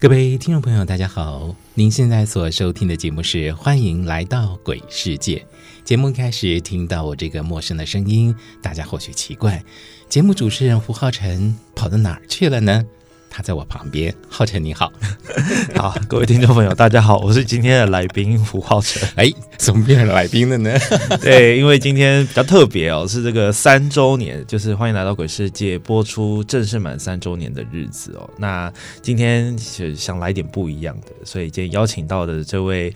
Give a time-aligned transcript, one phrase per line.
[0.00, 1.52] 各位听众朋友，大家好！
[1.74, 5.38] 您现在所收听的节目是《欢迎来到鬼世界》。
[5.82, 9.60] 节目开始听到我这个陌生的声音，大家或许奇怪，
[10.08, 12.84] 节目主持人胡浩辰跑到哪儿去了呢？
[13.30, 14.92] 他在我旁边，浩辰你好，
[15.76, 19.08] 好，各位听众朋友，大家好，我是今天的来宾胡浩辰。
[19.16, 20.72] 哎，怎么变成来宾了呢？
[21.20, 28.28] 对，因为今天比较特别哦，是这个三周年，就是欢迎来到鬼世界播出正式满三周年的日子哦。
[28.38, 32.92] 那今天是想来点不一样的，所以今天邀请到的这位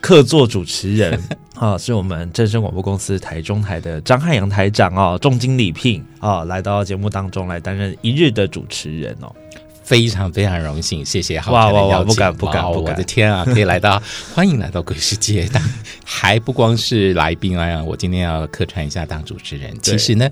[0.00, 1.18] 客座主持人
[1.54, 9.34] 啊，是我们正声广播公司台中台的张汉阳台长哦，重金礼聘啊，来到节目当中来担任一日的主持人哦。
[9.86, 12.06] 非常非常荣幸，谢谢浩辰的邀请。
[12.08, 12.92] 不敢不敢不敢！
[12.92, 14.02] 我的天啊，可以来到，
[14.34, 15.46] 欢迎来到鬼世界。
[15.46, 15.62] 当
[16.04, 19.72] 还不光是来宾啊，我今天要客串一下当主持人。
[19.80, 20.28] 其实呢，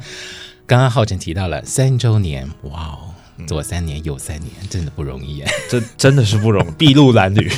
[0.66, 3.13] 刚刚浩辰提到了三周年，哇哦！
[3.46, 7.50] 左三年右三年，真的不容易， 这真的是不容易， 筚路蓝缕。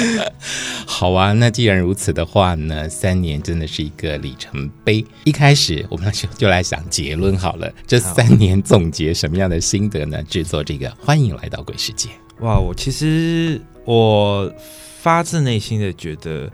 [0.86, 5.04] 好啊，那既然如此的话呢，三年真的是一个里程碑。
[5.24, 10.22] 一开始我们就就来想结论好了，这三年总结什么样的心得呢？
[10.24, 12.08] 制作这个，欢迎来到鬼世界。
[12.40, 14.52] 哇，我其实我
[15.00, 16.50] 发自内心的觉得。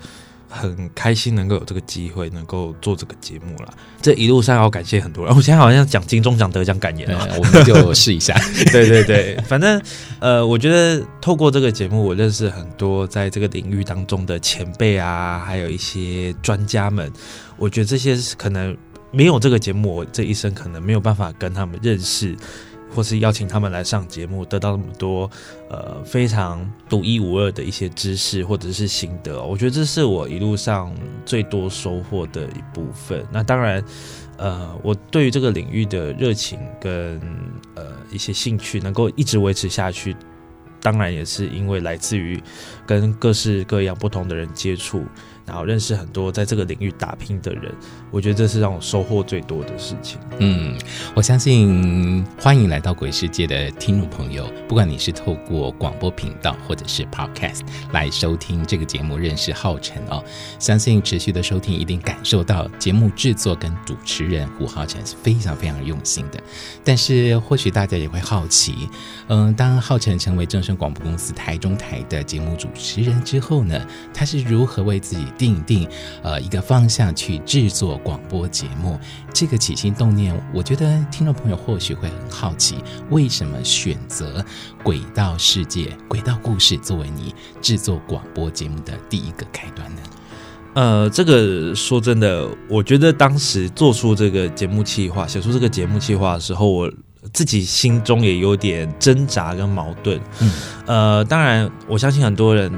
[0.53, 3.73] 很开心能够有这个机会，能够做这个节目了。
[4.03, 5.33] 这一路上要感谢很多人。
[5.37, 8.39] 我现在好像讲金钟奖得奖感言了，我们就试一下。
[8.71, 9.81] 对对对，反正
[10.21, 17.11] 呃，我觉得透过这个节目，我认识很多在这个领域当中的前辈啊，还有一些专家们。
[17.57, 18.77] 我觉得这些可能
[19.11, 22.37] 没有这个节目，我这一生可能没有办法跟他们认识。
[22.95, 25.31] 或是邀请他们来上节目，得到那么多
[25.69, 30.95] 呃非常独一无二的一些知识或者是心得，我觉得这是我一路上
[31.25, 33.27] 最多收获的一部分。
[33.33, 33.83] 那当然，
[34.37, 37.21] 呃，我对于这个领域的热情跟
[37.75, 40.15] 呃一些兴趣能够一直维持下去，
[40.81, 42.43] 当然也是因为来自于
[42.87, 45.05] 跟各式各样不同的人接触。
[45.47, 47.73] 然后认识很多在这个领域打拼的人，
[48.11, 50.19] 我觉得这是让我收获最多的事情。
[50.39, 50.79] 嗯，
[51.15, 57.61] 我相信欢迎来到鬼世界的听众朋友，不管你是透过广播频道或者是 Podcast
[57.93, 60.23] 来收听这个节目，认识浩辰哦，
[60.59, 66.41] 相信持续的收听一定感受到节目制作跟主持人胡浩辰是非常非常用心的。
[66.85, 68.89] 但是或许大家也会好奇，
[69.29, 75.89] 嗯，当浩辰成为正声广播公司台中台的节目主持人之后呢，他是如何为自己定定
[76.23, 78.99] 呃一个方向去制作广播节目，
[79.33, 82.77] 这个起心动念，我觉得听众朋友或许会很好奇，
[83.11, 84.45] 为什么选择
[84.83, 90.03] 轨道世界、轨道故事作为你制作广播节目的第一个开端呢？
[90.75, 96.91] 呃，这个说真的，我觉得当时做出这个节目计划、写出这个节目计划的时候，我
[97.33, 100.19] 自己心中也有点挣扎跟矛盾。
[100.41, 100.53] 嗯，
[100.87, 102.73] 呃，当然，我相信很多人。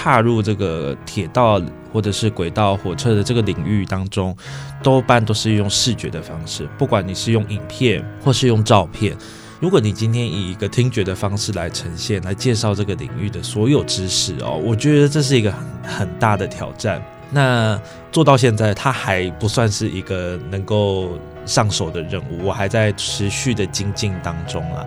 [0.00, 1.60] 踏入这个铁道
[1.92, 4.36] 或者是轨道火车的这个领域当中，
[4.80, 6.68] 多半都是用视觉的方式。
[6.78, 9.16] 不管你是用影片或是用照片，
[9.58, 17.02] 如果你今天以一个听觉的方式来呈现、来介绍这个领域的所有知识哦，我觉得这是一个很很大的挑战。
[17.32, 17.76] 那
[18.12, 24.86] 做到现在，它还不算是一个能够上手的任务，我还在持续的精进当中啊。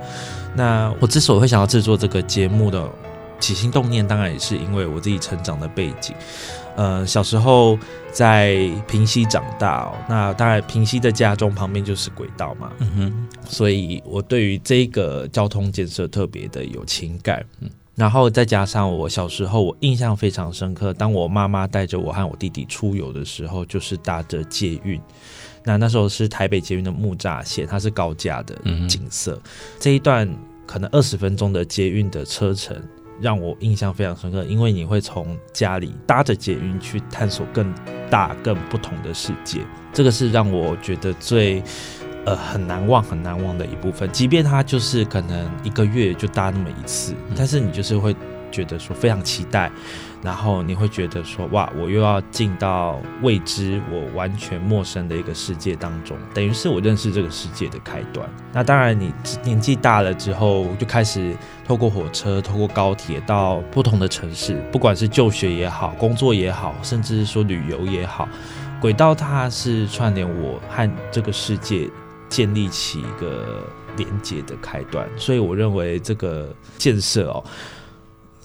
[0.55, 2.89] 那我之所以会想要制作这个节目的。
[3.41, 6.15] 起心动念当然也是因为我自己成长的背景，
[6.77, 7.77] 呃，小时候
[8.13, 25.01] 在平溪长大哦，那当然平溪的家中旁边就是轨道嘛，嗯哼，所以我对于这个交通建设特别的有情感，嗯，然后再加上我小时候我印象非常深刻，当我妈妈带着我和我弟弟出游的时候，就是搭着捷运，
[25.63, 28.55] 那那时候是台北捷运的木栅线，它是高架的
[28.87, 29.41] 景色，
[29.79, 30.29] 这一段
[30.65, 32.81] 可能二十分钟的捷运的车程。
[33.21, 37.73] 让我印象非常深刻，因为你会从家里搭着捷运去探索更
[38.09, 39.61] 大、更不同的世界，
[39.93, 41.63] 这个是让我觉得最
[42.25, 44.11] 呃很难忘、很难忘的一部分。
[44.11, 48.15] 即便它就是可能一个月就搭那么一次，但是你就是会
[48.51, 49.71] 觉得说非常期待。
[50.23, 58.29] 然后你会觉得说哇，我又要进到未知、我完全陌生的一个世界当中，等于是我认识这个世界的开端。
[58.53, 59.11] 那当然，你
[59.43, 61.35] 年纪大了之后，就开始
[61.67, 68.29] 透过火车、透过高铁到不同的城市，不管是就学也好、工作也好，甚至是说旅游也好，
[68.79, 71.89] 轨道它是串联我和这个世界
[72.29, 73.63] 建立起一个
[73.97, 75.09] 连接的开端。
[75.17, 77.43] 所以我认为这个建设哦。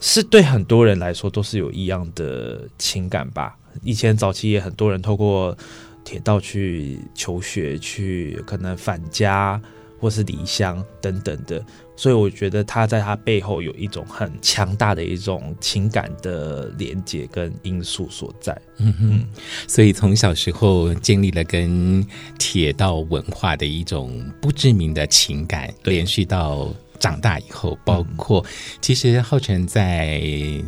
[0.01, 3.57] 是对很多人来说都是有一样的情感吧。
[3.83, 5.57] 以前早期也很多人透过
[6.05, 9.61] 铁道去求学，去可能返家
[9.99, 11.65] 或是离乡等等的，
[11.97, 18.57] 所以我觉得他在他背后有一种很强大的一种情感的连接跟因素所在。
[18.79, 19.27] 嗯哼，
[19.67, 22.07] 所以从小时候建立了跟
[22.39, 26.73] 铁道文化的一种不知名的情感，连续到。
[26.99, 28.45] 长大以后，包括
[28.81, 30.21] 其实浩辰在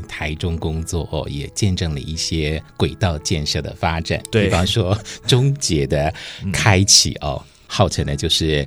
[0.09, 4.21] 台中工作哦，也见证了一些轨道建设的发展。
[4.31, 4.97] 比方说
[5.27, 6.13] 终结的
[6.53, 8.67] 开启哦，浩辰呢就是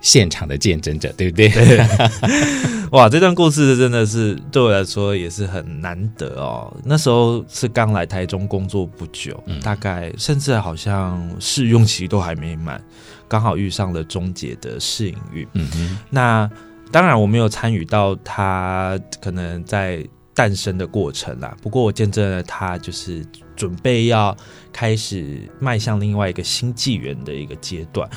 [0.00, 1.50] 现场的见证者，对不对？
[2.92, 6.72] 哇，这段故事真的是对我来说也是很难得哦。
[6.84, 12.80] 那时候是刚来台中工作不久，大概甚至好像试用期都还没满，
[13.26, 15.46] 刚好遇上了终结的试营运。
[15.54, 16.50] 嗯哼，那。
[16.92, 21.54] 当然，我没有参与到它可能在诞生的过程啦。
[21.60, 24.34] 不过，我见证了它就是准备要
[24.72, 28.08] 开始迈向另外一个新纪元的一个阶段。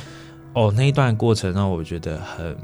[0.54, 2.57] 哦，那一段过程让我觉得很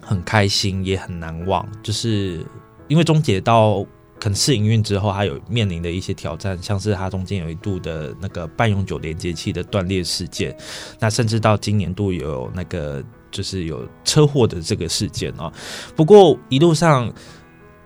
[0.00, 1.66] 很开心，也很难忘。
[1.82, 2.44] 就是
[2.88, 3.84] 因为终结到
[4.18, 10.56] 可能试营运之后，它有面临的一些挑战，像是它中间有一度的那个半永久连接器的断裂事件，
[10.98, 13.04] 那甚至到今年度有那个。
[13.30, 15.52] 就是有车祸的这个事件啊，
[15.94, 17.12] 不过一路上，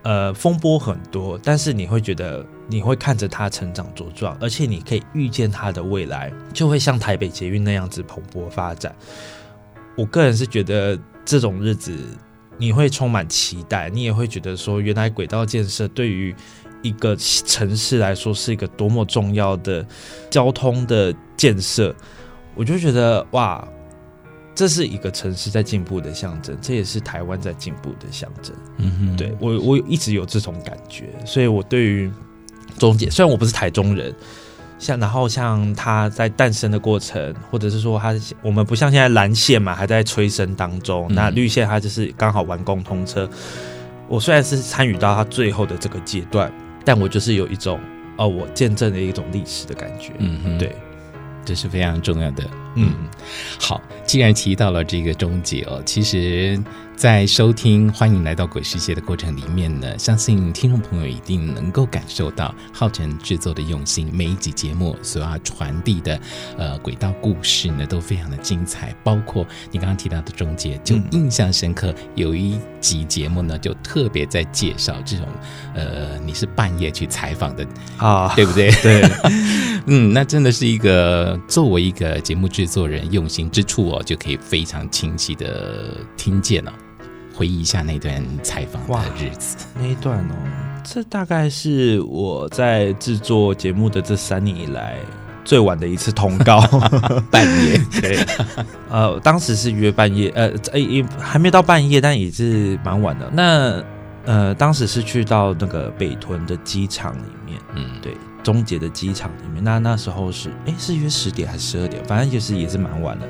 [0.01, 8.95] 呃，风波很多，但是你会觉得你会看着它成长茁壮，而且你可以预见它的未来就会像台北捷运那样子蓬勃发展。
[9.95, 11.97] 我个人是觉得这种日子
[12.57, 16.35] 你会充满期待，你也会觉得说，原来轨道建设对于
[16.81, 19.85] 一个城市来说是一个多么重要的
[20.29, 21.95] 交通的建设，
[22.55, 23.67] 我就觉得哇。
[24.55, 28.55] 这是一个城市在进步的象征，这也是台湾在进步的象征。
[28.77, 32.09] 嗯哼，对我我一直有这种感觉，所以我对于
[32.79, 34.15] 中介，虽然我不是台中人，
[34.79, 43.29] 像然后像它在诞生的过程，或者是说它我们不像现在蓝线嘛还在催生当中，那绿线它就是刚好完工通车。
[44.07, 46.51] 我虽然是参与到它最后的这个阶段，
[46.83, 47.79] 但我就是有一种
[48.17, 50.13] 哦，我见证了一种历史的感觉。
[50.19, 50.75] 嗯哼，对，
[51.45, 52.43] 这是非常重要的。
[52.75, 52.93] 嗯，
[53.59, 53.81] 好。
[54.05, 56.61] 既然提到了这个终结哦，其实。
[56.95, 64.09] 在收听《欢迎来到鬼世界》的过程里面呢，相信听众朋友一定能够感受到浩辰制作的用心。
[64.13, 66.17] 每一集节目所要传递的
[66.57, 68.95] 呃轨道故事呢，都非常的精彩。
[69.03, 71.93] 包括你刚刚提到的终结，就印象深刻。
[72.15, 75.27] 有一集节目呢，就特别在介绍这种
[75.73, 78.71] 呃，你是半夜去采访的啊，对不对？
[78.81, 79.01] 对，
[79.87, 86.73] 嗯，那真的是一个作为一个节目制作人用心之处哦，就可以非常清晰的听见了。
[87.33, 90.35] 回忆一下那段采访的日子，那一段哦，
[90.85, 94.95] 这大概是我在制作节目的这三年以来
[95.43, 96.61] 最晚的一次通告，
[97.29, 97.77] 半夜。
[98.01, 98.17] 对，
[98.89, 100.49] 呃，当时是约半夜，呃，
[100.79, 103.29] 也还没到半夜，但也是蛮晚的。
[103.33, 103.83] 那
[104.23, 108.13] 呃，当时是去到那个北屯的机场里面，嗯，对，
[108.45, 109.63] 终结的机场里面。
[109.63, 112.01] 那那时候是，哎，是约十点还是十二点？
[112.05, 113.27] 反正就是也是蛮晚的。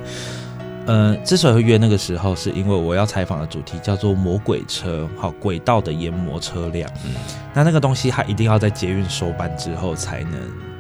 [0.88, 6.88] 呃，之所以会约那个时候，是因为我要采访的主题叫做“魔鬼车”，好，轨道的研磨车辆。
[7.06, 7.16] 嗯，
[7.56, 10.34] 那那个东西它一定要在捷运收班之后才能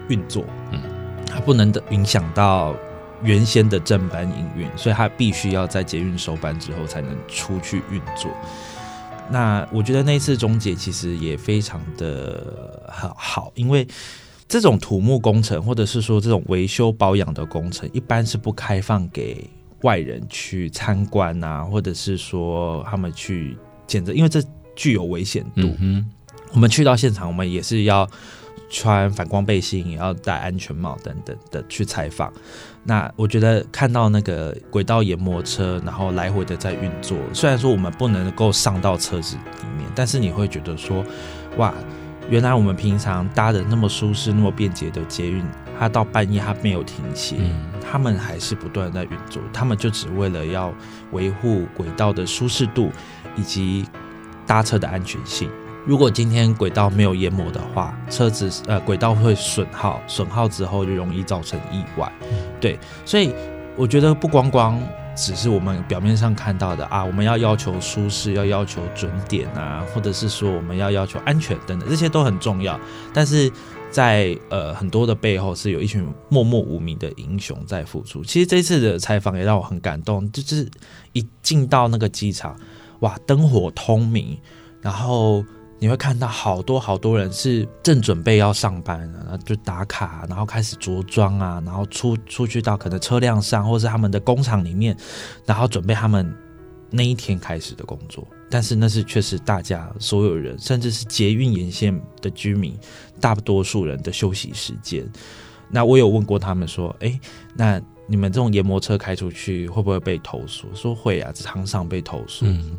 [0.09, 0.79] 运作，嗯，
[1.25, 2.75] 它不能的影响到
[3.23, 8.29] 原先的正班营运，所以它必须要在捷运收班之后才能出去运作。
[9.31, 13.87] 那我觉得那次终结其实也非常的好，好，因为
[14.47, 19.49] 这种土木工程或者是说这种维修保养的工程，一般是不开放给。
[19.81, 24.41] 外人去参观啊，或者是说他们去检测，因为这
[24.75, 25.75] 具有危险度。
[25.79, 26.03] 嗯
[26.53, 28.09] 我们去到现场，我们也是要
[28.71, 32.33] 穿反光背心，也要戴安全帽等等的去采访。
[32.83, 41.05] 那我觉得看到那个轨道研磨车，然后来回的在运作，虽然说我们不能够上到车子里面，但是你会觉得说，
[41.57, 41.71] 哇，
[42.29, 45.43] 原来我们平常搭的那么舒适、那么便捷的捷运，
[45.79, 50.73] 它到半夜它没有停歇，嗯他们还是不断在运作，他们就只为了要
[51.11, 52.91] 维护轨道的舒适度
[53.35, 53.85] 以及
[54.45, 55.49] 搭车的安全性。
[55.85, 62.11] 如果今天轨道没有淹没的话，车子呃轨道会损耗，损耗之后就容易造成意外。
[62.59, 63.31] 对，所以
[63.75, 64.81] 我觉得不光光
[65.15, 72.79] 只是我们表面上看到的啊，我们要要求舒适，要要求准点啊，或者是说我们要要求安全等等，这些都很重要。
[73.13, 73.51] 但是
[73.89, 78.23] 在呃很多的背后是有一群默默无名的英雄在付出。
[78.23, 80.69] 其实这次的采访也让我很感动，就是
[81.13, 82.55] 一进到那个机场，
[82.99, 84.37] 哇，灯火通明，
[84.81, 85.43] 然后。
[85.85, 94.97] 你会看到好多好多人是正准备要上班，然后就打卡，然后开始着装啊，然后出出去到可能车辆上，或是他们的工厂里面，
[95.45, 96.35] 然后准备他们
[96.89, 98.27] 那一天开始的工作。
[98.49, 102.75] 但是那是确实大家所有人，甚至是捷运沿线的居民，
[103.21, 105.07] 大多数人的休息时间。
[105.69, 107.19] 那我有问过他们说：“哎，
[107.53, 112.47] 那你们这种研磨车开出去会不会被投诉？”说会啊，常常被投诉。
[112.47, 112.75] 嗯，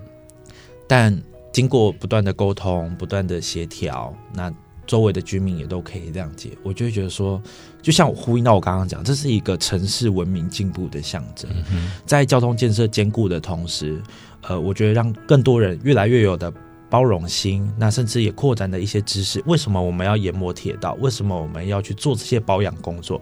[0.88, 1.16] 但。
[1.56, 4.52] 经过不断的沟通、不断的协调，那
[4.86, 6.50] 周围的居民也都可以谅解。
[6.62, 7.42] 我就会觉得说，
[7.80, 11.50] 就像我呼应到我刚刚讲，这是一个城市文明进步的象征。
[12.04, 14.02] 在交通建设兼顾的同时，
[14.42, 16.52] 呃，我觉得让更多人越来越有的
[16.90, 19.42] 包容心，那甚至也扩展了一些知识。
[19.46, 20.92] 为什么我们要研磨铁道？
[21.00, 23.18] 为什么我们要去做这些保养工作？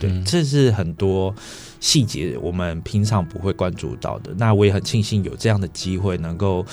[0.00, 1.34] 对，这是很多
[1.80, 4.32] 细节我们平常不会关注到的。
[4.36, 6.64] 那我也很庆幸有这样的机会能够。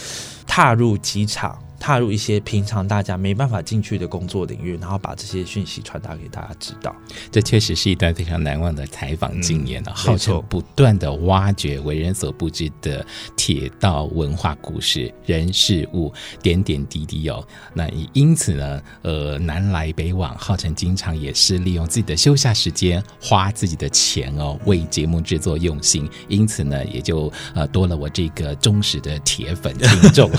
[0.51, 1.57] 踏入机场。
[1.79, 6.95] 踏入一些平常大家没办法进去的工作领域，然后把这些讯息传达给大家知道，
[7.31, 9.91] 这确实是一段非常难忘的采访经验呢。
[9.95, 13.05] 号称不断的挖掘为人所不知的
[13.35, 17.45] 铁道文化故事、人事物点点滴滴哦。
[17.73, 26.09] 那因此呢，呃，南来北往，号称经常也是利用自己的休假时间，花自己的钱哦，为节目制作用心。
[26.27, 30.29] 因此呢，也就呃多了我这个忠实的铁粉听众。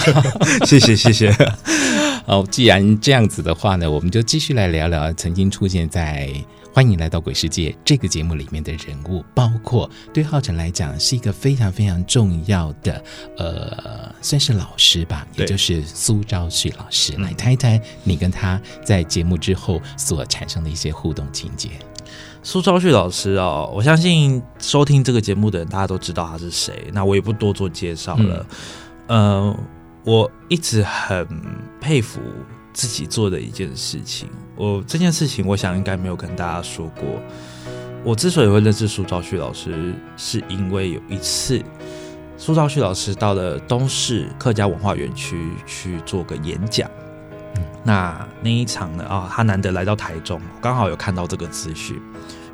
[0.67, 1.30] 谢谢谢谢。
[2.27, 6.29] 哦，既然这样子的话呢，我们就继续来聊聊曾经出现在
[6.73, 13.03] 《欢迎来到鬼世界》这个节目里面的人物，包括对浩辰来讲是一个非常非常重要的，
[13.37, 17.15] 呃，算是老师吧，也就是苏昭旭老师。
[17.15, 21.71] 来谈一谈你跟他在节目之后所产生的一些互动情节。
[22.45, 28.47] 苏昭旭老师哦，我相信收听这个节目的人大家都知道他是谁，那我也不多做介绍了，
[29.09, 29.57] 嗯。
[30.05, 31.27] 我一直很
[31.81, 32.21] 佩服
[32.73, 34.29] 自己做的一件事情。
[34.57, 37.05] 我这件事情，我想应该没有跟大家说过。
[38.03, 41.63] 我之所以会认识苏兆旭老师，是因为有一次
[42.39, 46.91] 苏兆旭老师到了东市客家文化园区去做个演讲。
[47.83, 49.05] 那那一场呢？
[49.05, 52.01] 啊，他难得来到台中，刚好有看到这个资讯。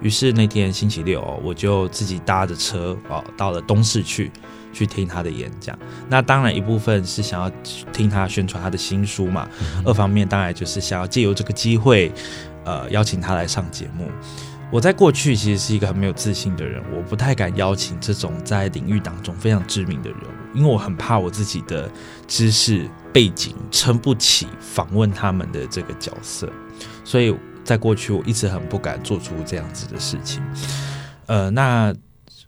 [0.00, 4.31] 于是那天星期六，我就自己搭着车哦，到了东市去。
[4.76, 5.78] 去听他的演讲，
[6.11, 7.50] 那当然一部分是想要
[7.95, 9.49] 听他宣传他的新书嘛，
[9.87, 12.12] 二方面当然就是想要借由这个机会，
[12.66, 14.11] 呃，邀请他来上节目。
[14.71, 21.90] 我在过去其实是一个很没有自信的人，我不太敢邀请这种在领域当中非常知名的人物，因为我很怕我自己的
[22.26, 26.52] 知识背景撑不起访问他们的这个角色，
[27.02, 30.42] 所以在过去我一直很不敢做出这样子的事情。
[31.26, 31.95] 呃，那。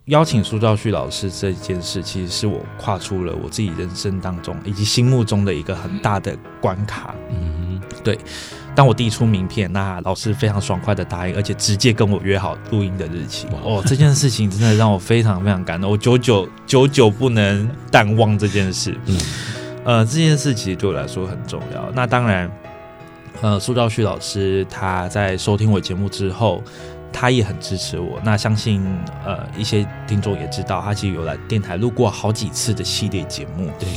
[0.09, 7.13] 邀请苏兆旭老师这件事，其实是我跨出了我自己人生当中以及心目中的一个很大的关卡。
[7.29, 8.17] 嗯，对。
[8.73, 13.45] 当我递出名片，那老师非常爽快的答应，而且直接跟我约好录音的日期。
[13.63, 18.97] 哦，这件事情真的让我非常非常感动，我久久久久不能淡忘这件事。
[19.05, 19.17] 嗯，
[19.83, 21.91] 呃，这件事其实对我来说很重要。
[21.93, 22.49] 那当然，
[23.41, 26.63] 呃，苏兆旭老师他在收听我节目之后。
[27.19, 28.81] 他也很支持我，那相信
[29.25, 33.69] 呃一些听众也知道，他其实有来电台录过好几次的系列节目。
[33.77, 33.89] 对，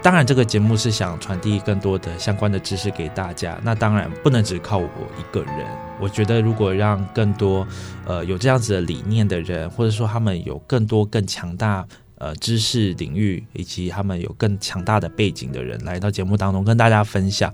[0.00, 3.58] 当然这个节目是想传递更多的相关的知识给大家。
[3.64, 5.66] 那当然不能只靠我一个人。
[5.98, 7.66] 我觉得如果让更多
[8.06, 11.84] 呃有这样子的理念的人，或者说他们有更多更强大
[12.18, 17.52] 呃知识领域，以及他们有更强大的背景的人来到节目当中跟大家分享，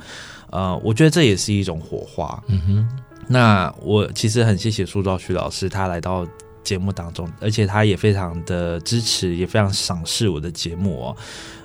[0.50, 2.42] 呃，我觉得这也是一种火花。
[2.48, 2.88] 嗯哼。
[3.28, 6.26] 那我其实很谢谢苏兆旭老师，他来到
[6.62, 11.16] 节目当中，而且他也非常的支持，也非常赏识我的节目哦。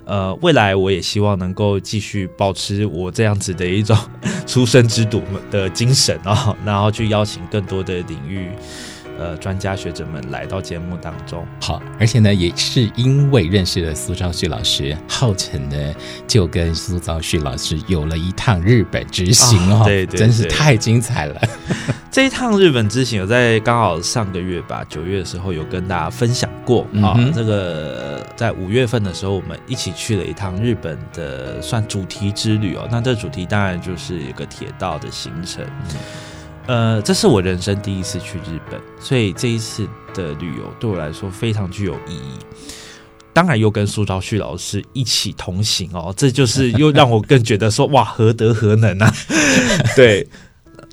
[0.06, 3.96] 呃，未来我也希望能够继续保持我这样子的一种
[4.48, 8.50] 出生之犊的精神啊，然后去邀请更多的领域。
[9.20, 15.94] 呃，专家学者们来到节目当中，好，而且呢，也是因为认识了苏兆旭老师，浩辰呢
[16.26, 21.42] 就跟苏兆旭老师有了一趟日本之行哦，对对，真是太精彩了。
[22.10, 27.14] 这一趟日本之行，有在刚好上个月吧，九月的时候有跟大家分享过啊。
[27.36, 32.88] 这个在五月份的时候，我们一起去了一趟日本的算主题之旅哦。
[32.90, 35.64] 那这主题当然就是一个铁道的行程。
[36.70, 42.38] 呃，这是我人生第一次去日本，所以这一次的旅游对我来说非常具有意义。
[43.34, 49.12] 当然，又跟苏昭旭老师一起同行哦，这就是又让我更觉得说，哇，何德何能啊！
[49.98, 50.28] 对。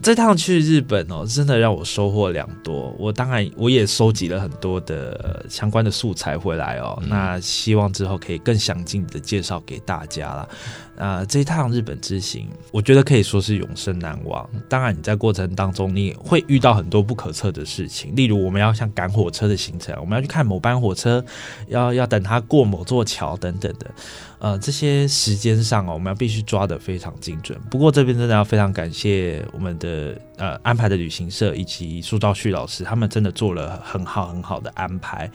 [0.02, 2.94] 这趟去日本哦，真的让我收获良多。
[2.98, 7.02] 我当然我也收集了很多的相关的素材回来哦。
[7.06, 10.48] 那希望之后可以更详尽的介绍给大家啦。
[10.96, 14.48] 啊，这一趟日本之行，我觉得可以说是永生难忘。
[14.66, 21.22] 当然，你在过程当中你会遇到很多不可测的事情，例如我们要像赶火车的行程，我们要去看某班火车，
[21.68, 23.90] 要要等它过某座桥等等的。
[24.38, 27.58] 呃，这些时间上哦，我们要必须抓得非常精准。
[27.70, 29.85] 不过这边真的要非常感谢我们的
[30.36, 35.30] 呃安排的旅行社以及苏兆旭老师，他们真的做了很好很好的安排。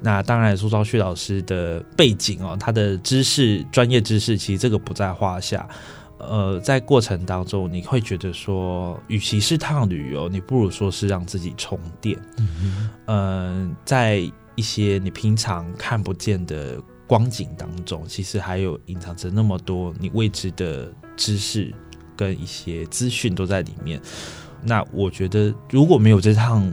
[0.00, 5.68] 那当然，苏兆旭老师的背景哦，他的知识、专业知识，其实这个不在话下。
[6.18, 12.18] 呃，在过程当中，你会觉得说，与其是趟旅游，你不如说是让自己充电。
[13.06, 14.18] 嗯，在
[14.54, 16.80] 一些你平常看不见的。
[17.04, 21.70] 光景当中，其实还有隐藏着那么多你未知的知识
[22.22, 24.00] 跟一些资讯都在里面。
[24.62, 26.72] 那我觉得，如果没有这趟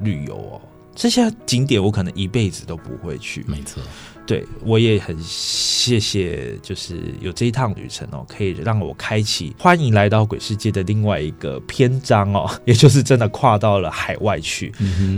[0.00, 0.60] 旅游哦，
[0.94, 3.44] 这些景点我可能一辈子都不会去。
[3.48, 3.82] 没错，
[4.26, 14.72] 对我也很谢谢，就是有这一趟旅程哦，可以让我开启欢迎来到鬼世界的另外一个篇章哦， 也就是真的跨到了海外去。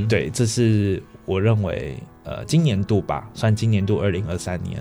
[0.09, 1.97] 对，这是我认为。
[2.25, 4.81] 呃，今年度吧，算今年度二零二三年。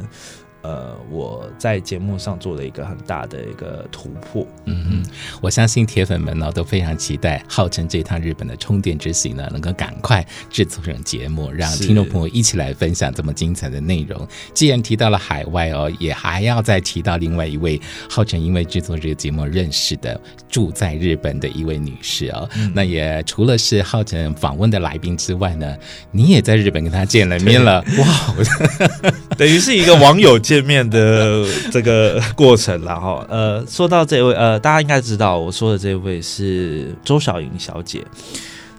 [0.64, 4.46] 呃，我在节目上做了一个很大的一个突破。
[4.66, 5.06] 嗯嗯，
[5.42, 14.28] 我相信铁粉们呢都非常期待，号称这趟日本的充电之行呢，能够赶快制作成节目，让听众朋友一起来分享这么精彩的内容。
[14.54, 22.48] 既然提到了海外哦，也还要再提到另外一位号称因为制作这个节目认识的住在日本的一位女士哦。
[22.76, 25.76] 那也除了是号称访问的来宾之外呢，
[26.12, 27.84] 你也在日本跟她见了面了。
[27.98, 28.36] 哇，
[29.36, 30.40] 等于是一个网友。
[30.52, 38.04] 见面的这个过程，然后呃，说到这位呃，大家应该知道我说的这位是周小莹小姐，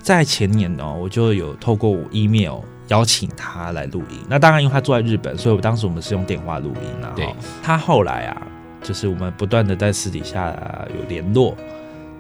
[0.03, 2.59] 在前年哦，我就有透过 email
[2.89, 4.19] 邀请她来录音。
[4.29, 7.11] 那当然，因为她住在日本，所以我当时我们是用电话录音啊。
[7.17, 7.27] 对，
[7.63, 8.43] 她后来啊，
[8.83, 10.55] 就是我们不断的在私底下
[10.95, 11.57] 有联络，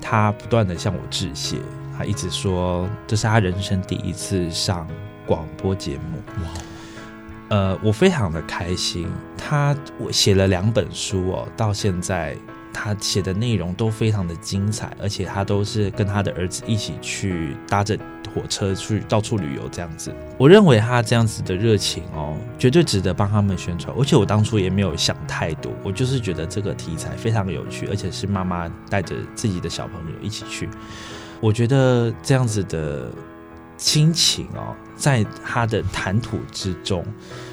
[0.00, 1.58] 她不断的向我致谢，
[1.98, 4.88] 她一直说这是她人生第一次上
[5.26, 6.42] 广播节目。
[6.42, 6.71] 哇！
[7.52, 9.06] 呃，我非常的开心。
[9.36, 12.34] 他我写了两本书哦，到现在
[12.72, 17.94] 他写的内容都非常的精彩，而且他都是跟他的儿子一起去搭着
[18.34, 20.10] 火车去到处旅游这样子。
[20.38, 23.94] 我认为他这样子的热情哦，绝对值得帮他们宣传。
[23.98, 30.70] 而且我当初也没有想太多，我就是觉得这个题材非常有趣，而且是妈妈带着自己的小朋友一起去。
[31.38, 33.10] 我觉得这样子的。
[33.82, 37.04] 亲情哦，在他的谈吐之中，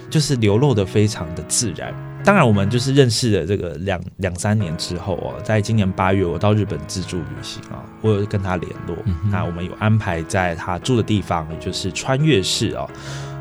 [0.09, 1.91] 就是流露的非常的自然。
[2.23, 8.95] 当然，我们就是认识了这个两两三年之后哦，在今年八月，我到日本自助旅行啊，我有跟他联络。
[9.31, 12.87] 那我们有安排在他住的地方，也就是穿越市哦，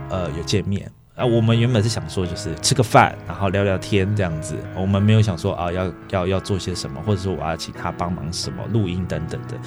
[0.08, 0.90] 呃，有见面。
[1.16, 4.54] 啊，我们原本是想说，就是吃个饭，然后聊聊天这样子。
[4.76, 9.58] 我们没有想说啊，要要要做些什么，或者说我要请他帮忙什么录音等等的。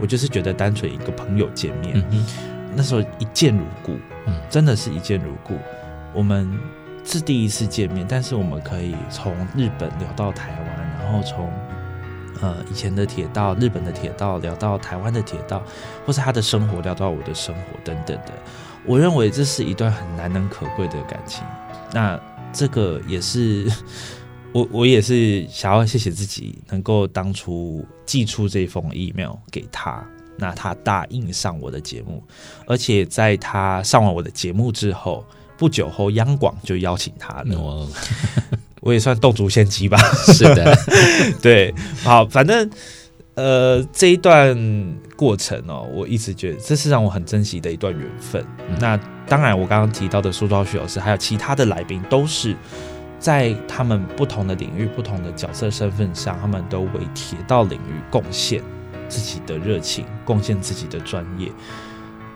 [0.00, 2.04] 我就是觉得单纯一个朋友见面。
[2.78, 5.58] 那时候一见如故，嗯，真的是一见如故。
[6.14, 6.48] 我们
[7.04, 11.50] 是第一次见面，但是我们可以从日本聊到台湾，然后从
[12.40, 15.60] 呃以前的铁道、日本的铁道聊到台湾的铁道，
[16.06, 18.32] 或是他的生活聊到我的生活等等的。
[18.86, 21.44] 我认为这是一段很难能可贵的感情。
[21.92, 22.16] 那
[22.52, 23.68] 这个也是
[24.54, 30.08] 我，我也是想要谢谢自己，能够当初寄出这封 email 给他。
[30.38, 32.22] 那他答应上我的节目，
[32.66, 35.24] 而且在他上完我的节目之后，
[35.56, 37.88] 不久后央广就邀请他了。
[38.80, 39.98] 我也算动足先机吧。
[40.32, 40.74] 是的，
[41.42, 41.74] 对，
[42.04, 42.70] 好，反正
[43.34, 44.56] 呃这一段
[45.16, 48.42] 过程哦，我一直觉得这是让我很珍惜的一段缘分。
[48.78, 48.96] 那
[49.26, 52.56] 当然，我刚刚提到的苏兆旭老师，还有其他的来宾，都是
[53.18, 58.62] 在他们不同的领域、不同的角色身份上，他们都为铁道领域贡献
[59.08, 61.50] 自己的热情，贡献自己的专业。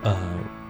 [0.01, 0.17] 呃，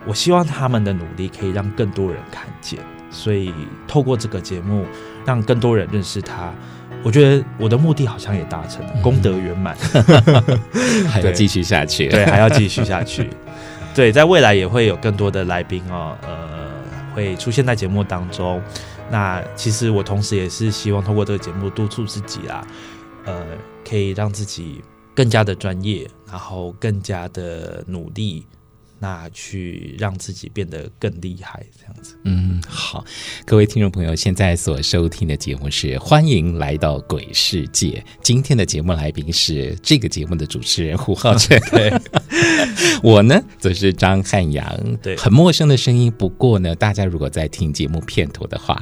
[0.06, 3.54] 我希望他们的努力可以让更多人看见，所以
[3.88, 4.86] 透过这个节目，
[5.26, 6.52] 让更多人认识他。
[7.04, 9.76] 我觉得我的目的好像也达成了，功德圆满，
[11.10, 13.30] 还要继续下去，对，还要继续下去。
[13.94, 16.70] 对，在未来也会有更多的来宾哦，呃，
[17.13, 18.62] 会出现在节目当中。
[19.12, 22.66] 那其实我同时也是希望通过这个节目督促自己啦，
[23.26, 23.44] 呃，
[23.88, 24.82] 可以让自己
[25.15, 28.45] 更加的专业，然后更加的努力。
[28.99, 32.17] 那去让自己变得更厉害，这样子。
[32.23, 33.04] 嗯，好，
[33.45, 38.02] 各位听众朋友，现在所收听的节目是《欢迎来到鬼世界》。
[38.21, 41.91] 今天的节目来宾是这个节目的主持人胡浩辰， 对，
[43.04, 46.10] 我呢则是张汉阳，对，很陌生的声音。
[46.10, 48.82] 不过呢，大家如果在听节目片头的话。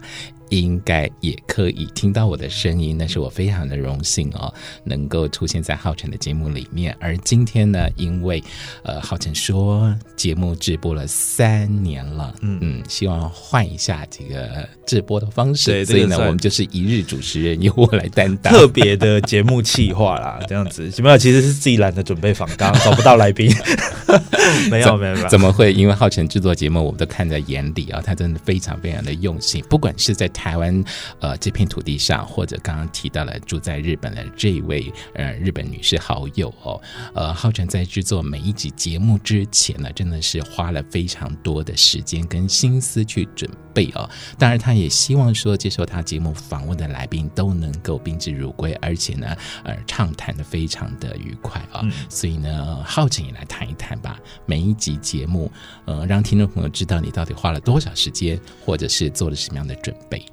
[0.51, 6.95] 应该也可以听到我的声音，那是我非常的荣幸哦，能够出现在浩辰的节目里面。
[6.99, 8.43] 而今天呢，因为
[8.83, 23.49] 呃，浩辰说节目直播了三年了，嗯嗯，希望换一下这个直播的方式，所以呢，我们就是一日主持人由我来担当特别的节目企划啦，这样子没有，其实是自己懒得准备访纲，找不到来宾，
[24.69, 25.71] 没有没有，怎么会？
[25.71, 30.29] 因为浩辰制作节目，我们都看在眼里啊，他真的非常非常的用心，不管是在。
[30.41, 30.83] 台湾，
[31.19, 36.81] 呃，这片土地上，或者刚刚提到了住在日本的这一位，呃，日本女士好友哦，
[37.13, 44.09] 呃，浩辰在制作每一集节目之前呢，真的是花了非常多的时间跟心思去准备哦。
[44.39, 51.85] 当然，他也希望说，接受他节目访问的来宾都能够宾至如归，而且呢，呃，畅谈的非常的愉快啊。
[52.09, 55.51] 所以呢，浩辰也来谈一谈吧，每一集节目，
[55.85, 60.25] 呃，让听众朋友知道你到底花了多少时间，或者是做了什么样的准备。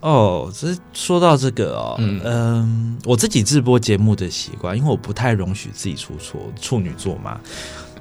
[0.00, 7.38] 哦，这说到这个哦，嗯，我自己直播节目的习惯，因为我不太容许自己出错，处女座嘛。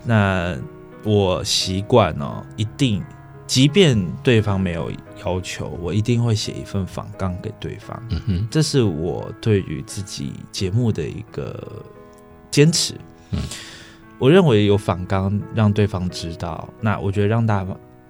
[0.06, 0.58] 那
[1.04, 3.04] 我习惯哦，一定，
[3.46, 4.90] 即便对方没有
[5.26, 8.02] 要求，我一定会写一份访纲给对方。
[8.10, 11.62] 嗯哼，这是我对于自己节目的一个
[12.50, 12.94] 坚持。
[13.32, 13.40] 嗯，
[14.18, 17.68] 我认为有访纲让对方知道，那我觉得让大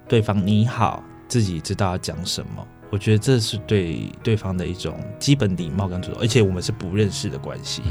[0.07, 2.67] 对方你好，自己知道要讲什么。
[2.89, 7.81] 我觉得这是对对方的一种基本礼貌跟尊重，而且我们是不认识的关系。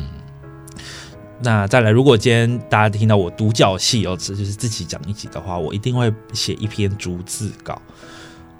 [1.40, 7.80] 那再来，如果今天大家听到我独角戏哦，这就是自己讲一集的话，我一定会写一篇逐字稿，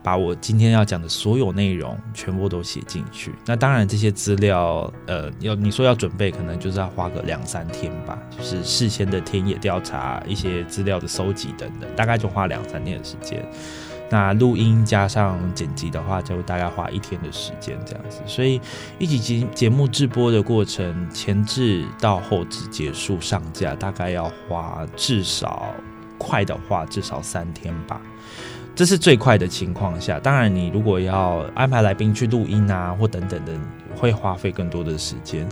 [0.01, 3.35] 把我今天要讲的所有内容全部都写进去。
[3.45, 13.45] 那当然，这些资料呃，要你说要准备，可能就是要花个两三天吧，就是事先的田野调查、一些资料的收集等等，大概就花两三天的时间。
[14.11, 18.21] 那录音加上剪辑的话，就大概花一天的时间这样子。
[18.27, 18.61] 所以
[18.99, 25.75] 一集节节目制播的过程，前置到后置结束上架，大概要花至少
[26.17, 28.01] 快的话至少三天吧。
[28.75, 30.19] 这是最快的情况下。
[30.21, 33.53] 当然，你如果要安排来宾去录音啊，或等等的，
[33.97, 35.47] 会花费更多的时间。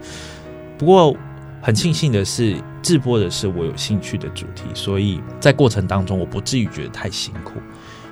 [0.79, 1.15] 不过
[1.61, 7.55] 很庆幸的是，制播的是我有兴趣的主题，所以在过程当中，我不至于觉得太辛苦。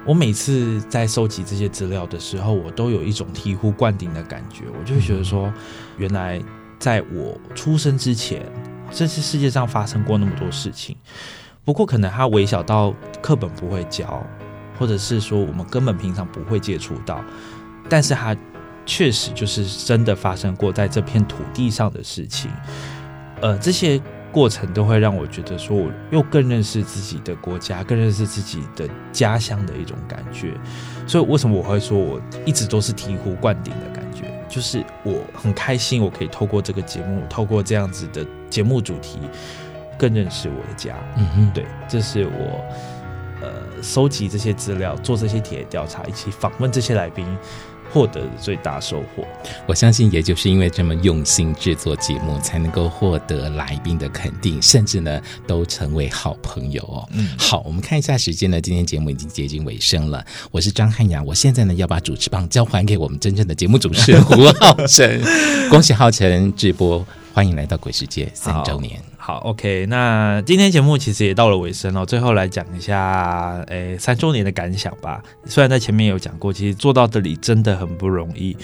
[0.06, 4.64] 我每次在收集这些资料的时候，我都有一种醍醐灌顶的感觉。
[4.78, 5.50] 我就会觉得说，
[5.96, 6.38] 原来
[6.78, 8.42] 在我出生之前，
[8.90, 10.94] 这些世界上发生过那么多事情。
[11.64, 14.22] 不过，可能它微小到课本不会教，
[14.78, 17.24] 或者是说我们根本平常不会接触到，
[17.88, 18.36] 但是它
[18.84, 22.50] 确实就是真的发生过在这片土地上的事情。
[23.40, 23.98] 呃，这些。
[24.34, 30.54] 过程都会让我觉得说，我又更认识自己的国家，更认识自己的家乡的一种感觉。
[31.06, 34.24] 所以，为什么我会说我一直都是醍醐灌顶的感觉？
[34.48, 39.20] 就是我很开心，我可以透过这个节目，透过这样子的节目主题，
[39.96, 40.96] 更认识我的家。
[41.16, 42.64] 嗯哼，对，这是我
[43.40, 47.24] 呃收集这些资料，做这些田野调查，以及访问这些来宾。
[47.94, 49.24] 获得的最大收获，
[49.68, 57.08] 我相信也就是因为这么用心制作节目，才能够获得来宾的肯定，甚至呢都成为好朋友哦。
[57.12, 60.26] 嗯，好，我们看一下时间呢，今天节目已经接近尾声了。
[60.50, 65.22] 我是张汉阳，我现在呢要把主持棒交还给我们真正的节目主持人胡浩辰。
[65.70, 69.13] 恭喜浩辰直播，欢迎来到鬼世界三周年。
[69.26, 75.22] 好，OK，那今天节目其实也到了尾声了，最后来讲一下，诶，三周年的感想吧。
[75.46, 78.54] 虽然在前面有讲过，其实做到这里真的很不容易。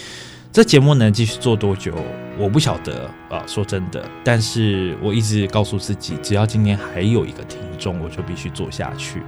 [0.53, 1.94] 这节目能继续做多久，
[2.37, 3.42] 我不晓得啊。
[3.46, 9.23] 说真的，但是我一直告诉自己，只要今年还有一个听众，我就必须做下去。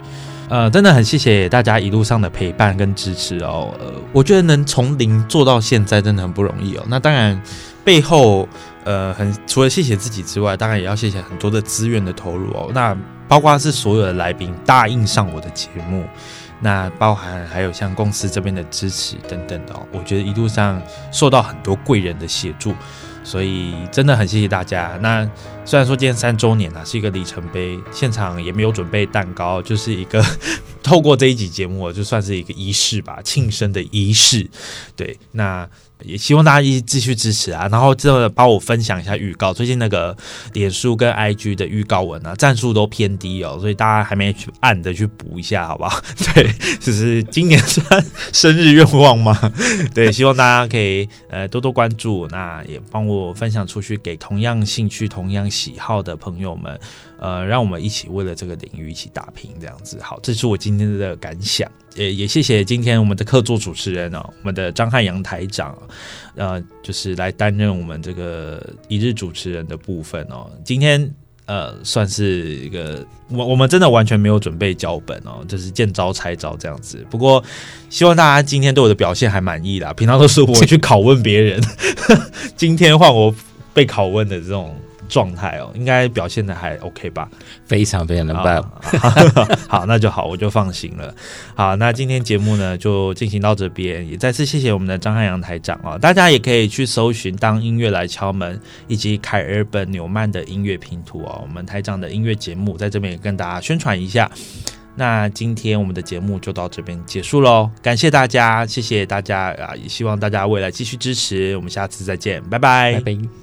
[0.51, 3.75] 呃，真的很谢谢大家一路上的陪伴跟支持哦。
[3.81, 6.85] 呃，我觉得能从零做到现在，真的很不容易哦。
[6.88, 7.42] 那当然，
[7.85, 8.49] 背后
[8.85, 12.71] 呃，很除了谢谢自己之外，当然也要谢谢很多的资源的投入哦。
[12.75, 12.97] 那
[13.29, 16.05] 包括是所有的来宾答应上我的节目，
[16.61, 19.87] 那包含还有像公司这边的支持等等的哦。
[19.92, 22.75] 我觉得一路上受到很多贵人的协助。
[23.25, 24.99] 所以真的很谢谢大家。
[25.01, 25.25] 那
[25.64, 30.21] 虽然说今天三周年啊，是一个里程碑，现场也没有准备蛋糕，就是一个
[30.83, 34.51] 透过这一集节目，就算是一个仪式吧，庆生的仪式。
[34.97, 35.68] 对，那。
[36.05, 39.53] 也希望大家一继续支持啊，然后这个帮我分享一下预告。
[39.53, 40.17] 最近那个
[40.53, 46.03] 脸书跟 IG 的预告文啊，赞数都偏低哦，所以大家还没去按的去补一下，好不好？
[46.35, 49.38] 对，就是今年算生日愿望吗？
[49.95, 56.79] 对，希望大家可以呃多多关注，那也帮我分享出去给同样兴趣、同样喜好的朋友们。
[57.23, 61.71] 呃，让我们一起为了这个领域一起打拼，这样子好，这是我今天的感想。
[61.95, 65.79] 也也谢谢今天我们的客座主持人哦，我们的张汉阳台长，
[66.35, 70.51] 呃，就是来担任我们这个一日主持人的部分哦。
[70.65, 71.15] 今天
[71.47, 77.07] 呃，算是一个我我们真的完全没有准备脚本哦，就是见招拆招这样子。
[77.09, 77.41] 不过
[77.89, 79.93] 希望大家今天对我的表现还满意啦。
[79.93, 81.63] 平常都是我去拷问别人，
[82.59, 83.33] 今天换我
[83.73, 84.75] 被拷问的这种。
[85.12, 87.29] 状态哦，应该表现的还 OK 吧？
[87.66, 88.72] 非常非常的棒，
[89.68, 91.14] 好，那就好，我就放心了。
[91.55, 95.98] 好，那今天节目呢就进行到这边，也再次谢谢我们的张汉阳台长哦。
[95.98, 98.57] 大家也可以去搜寻《当音乐来敲门》
[98.88, 101.40] 以及凯尔本纽曼的音乐拼图哦。
[101.42, 104.31] 我们台长的音乐节目在这边也跟大家宣传一下。
[104.94, 109.75] 那今天我们的节目就到这边结束喽，感谢大家，谢谢大家啊！
[109.75, 113.42] 也希望大家未来继续支持，我们下次再见，拜拜，拜拜。